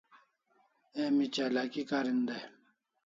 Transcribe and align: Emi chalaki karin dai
Emi 1.03 1.25
chalaki 1.33 1.81
karin 1.89 2.19
dai 2.27 2.43